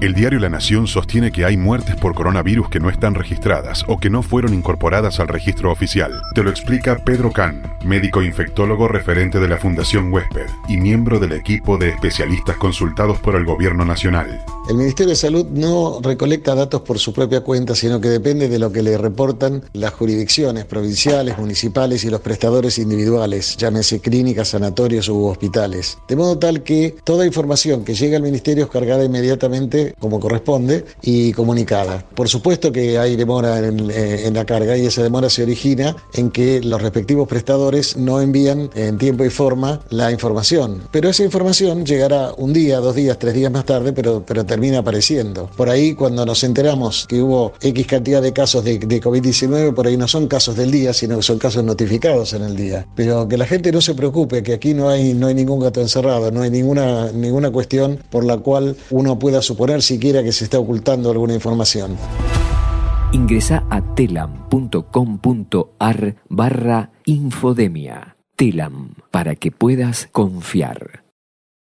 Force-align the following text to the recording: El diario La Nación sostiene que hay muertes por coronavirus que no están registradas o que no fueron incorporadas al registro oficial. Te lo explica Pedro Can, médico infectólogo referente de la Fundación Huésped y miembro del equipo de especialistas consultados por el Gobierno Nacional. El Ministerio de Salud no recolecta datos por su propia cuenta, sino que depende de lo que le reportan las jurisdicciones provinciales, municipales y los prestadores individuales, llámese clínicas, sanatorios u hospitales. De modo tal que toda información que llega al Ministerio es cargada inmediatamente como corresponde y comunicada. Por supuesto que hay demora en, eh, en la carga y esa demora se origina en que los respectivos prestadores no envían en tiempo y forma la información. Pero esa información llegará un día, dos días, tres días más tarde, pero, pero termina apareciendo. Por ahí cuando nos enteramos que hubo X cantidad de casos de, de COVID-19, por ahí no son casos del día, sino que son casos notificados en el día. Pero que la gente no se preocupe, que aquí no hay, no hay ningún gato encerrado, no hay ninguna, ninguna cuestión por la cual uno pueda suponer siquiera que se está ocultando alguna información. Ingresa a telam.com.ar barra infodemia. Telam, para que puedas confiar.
El 0.00 0.14
diario 0.14 0.38
La 0.38 0.48
Nación 0.48 0.86
sostiene 0.86 1.30
que 1.30 1.44
hay 1.44 1.58
muertes 1.58 1.94
por 1.94 2.14
coronavirus 2.14 2.70
que 2.70 2.80
no 2.80 2.88
están 2.88 3.14
registradas 3.14 3.84
o 3.86 3.98
que 3.98 4.08
no 4.08 4.22
fueron 4.22 4.54
incorporadas 4.54 5.20
al 5.20 5.28
registro 5.28 5.70
oficial. 5.70 6.22
Te 6.34 6.42
lo 6.42 6.48
explica 6.48 6.96
Pedro 6.96 7.30
Can, 7.32 7.62
médico 7.84 8.22
infectólogo 8.22 8.88
referente 8.88 9.40
de 9.40 9.48
la 9.48 9.58
Fundación 9.58 10.10
Huésped 10.10 10.46
y 10.68 10.78
miembro 10.78 11.20
del 11.20 11.32
equipo 11.32 11.76
de 11.76 11.90
especialistas 11.90 12.56
consultados 12.56 13.18
por 13.18 13.34
el 13.36 13.44
Gobierno 13.44 13.84
Nacional. 13.84 14.42
El 14.70 14.76
Ministerio 14.76 15.10
de 15.10 15.16
Salud 15.16 15.46
no 15.46 15.98
recolecta 16.00 16.54
datos 16.54 16.82
por 16.82 17.00
su 17.00 17.12
propia 17.12 17.40
cuenta, 17.40 17.74
sino 17.74 18.00
que 18.00 18.08
depende 18.08 18.48
de 18.48 18.60
lo 18.60 18.70
que 18.70 18.84
le 18.84 18.96
reportan 18.96 19.64
las 19.72 19.92
jurisdicciones 19.94 20.64
provinciales, 20.64 21.38
municipales 21.38 22.04
y 22.04 22.08
los 22.08 22.20
prestadores 22.20 22.78
individuales, 22.78 23.56
llámese 23.56 23.98
clínicas, 23.98 24.50
sanatorios 24.50 25.08
u 25.08 25.26
hospitales. 25.26 25.98
De 26.06 26.14
modo 26.14 26.38
tal 26.38 26.62
que 26.62 26.94
toda 27.02 27.26
información 27.26 27.84
que 27.84 27.96
llega 27.96 28.16
al 28.16 28.22
Ministerio 28.22 28.62
es 28.62 28.70
cargada 28.70 29.02
inmediatamente 29.02 29.92
como 29.98 30.20
corresponde 30.20 30.84
y 31.02 31.32
comunicada. 31.32 32.06
Por 32.14 32.28
supuesto 32.28 32.70
que 32.70 32.96
hay 32.96 33.16
demora 33.16 33.58
en, 33.58 33.90
eh, 33.90 34.28
en 34.28 34.34
la 34.34 34.44
carga 34.44 34.76
y 34.76 34.86
esa 34.86 35.02
demora 35.02 35.30
se 35.30 35.42
origina 35.42 35.96
en 36.14 36.30
que 36.30 36.60
los 36.60 36.80
respectivos 36.80 37.26
prestadores 37.26 37.96
no 37.96 38.20
envían 38.20 38.70
en 38.76 38.98
tiempo 38.98 39.24
y 39.24 39.30
forma 39.30 39.80
la 39.90 40.12
información. 40.12 40.80
Pero 40.92 41.08
esa 41.08 41.24
información 41.24 41.84
llegará 41.84 42.32
un 42.36 42.52
día, 42.52 42.78
dos 42.78 42.94
días, 42.94 43.18
tres 43.18 43.34
días 43.34 43.50
más 43.50 43.64
tarde, 43.64 43.92
pero, 43.92 44.22
pero 44.24 44.46
termina 44.60 44.80
apareciendo. 44.80 45.48
Por 45.56 45.70
ahí 45.70 45.94
cuando 45.94 46.26
nos 46.26 46.44
enteramos 46.44 47.06
que 47.06 47.22
hubo 47.22 47.54
X 47.62 47.86
cantidad 47.86 48.20
de 48.20 48.34
casos 48.34 48.62
de, 48.62 48.78
de 48.78 49.00
COVID-19, 49.00 49.72
por 49.72 49.86
ahí 49.86 49.96
no 49.96 50.06
son 50.06 50.26
casos 50.26 50.54
del 50.54 50.70
día, 50.70 50.92
sino 50.92 51.16
que 51.16 51.22
son 51.22 51.38
casos 51.38 51.64
notificados 51.64 52.34
en 52.34 52.42
el 52.42 52.54
día. 52.56 52.86
Pero 52.94 53.26
que 53.26 53.38
la 53.38 53.46
gente 53.46 53.72
no 53.72 53.80
se 53.80 53.94
preocupe, 53.94 54.42
que 54.42 54.52
aquí 54.52 54.74
no 54.74 54.90
hay, 54.90 55.14
no 55.14 55.28
hay 55.28 55.34
ningún 55.34 55.60
gato 55.60 55.80
encerrado, 55.80 56.30
no 56.30 56.42
hay 56.42 56.50
ninguna, 56.50 57.10
ninguna 57.10 57.50
cuestión 57.50 57.98
por 58.10 58.22
la 58.22 58.36
cual 58.36 58.76
uno 58.90 59.18
pueda 59.18 59.40
suponer 59.40 59.80
siquiera 59.80 60.22
que 60.22 60.32
se 60.32 60.44
está 60.44 60.58
ocultando 60.58 61.10
alguna 61.10 61.32
información. 61.32 61.96
Ingresa 63.12 63.64
a 63.70 63.80
telam.com.ar 63.94 64.36
barra 66.28 66.90
infodemia. 67.06 68.16
Telam, 68.36 68.96
para 69.10 69.36
que 69.36 69.50
puedas 69.52 70.06
confiar. 70.12 70.99